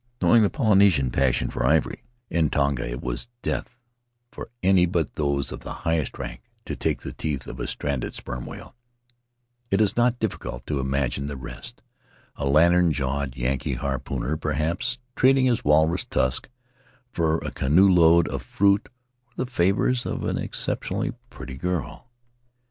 Knowing 0.19 0.41
the 0.41 0.49
Polynesian 0.49 1.11
passion 1.11 1.51
for 1.51 1.63
ivory 1.63 2.01
(in 2.27 2.49
Tonga 2.49 2.89
it 2.89 3.01
was 3.01 3.27
death 3.43 3.77
for 4.31 4.49
any 4.63 4.87
but 4.87 5.13
those 5.13 5.51
of 5.51 5.59
the 5.59 5.85
highest 5.85 6.17
rank 6.17 6.41
to 6.65 6.75
take 6.75 7.01
the 7.03 7.13
teeth 7.13 7.45
of 7.45 7.59
a 7.59 7.67
stranded 7.67 8.15
sperm 8.15 8.47
whale) 8.47 8.73
it 9.69 9.79
is 9.79 9.95
not 9.95 10.17
difficult 10.17 10.65
to 10.65 10.79
inagine 10.81 11.27
the 11.27 11.37
rest— 11.37 11.83
a 12.41 12.47
Ian 12.47 12.71
tern 12.71 12.91
jawed 12.91 13.35
Yankee 13.37 13.75
harpooner, 13.75 14.35
perhaps, 14.37 14.97
trading 15.15 15.45
his 15.45 15.63
walrus 15.63 16.03
tusk 16.03 16.49
for 17.11 17.37
a 17.37 17.51
canoeload 17.51 18.27
of 18.27 18.41
fruit 18.41 18.89
or 19.37 19.45
the 19.45 19.51
favors 19.51 20.07
of 20.07 20.23
an 20.23 20.39
exceptionally 20.39 21.11
pretty 21.29 21.57
girl. 21.57 22.09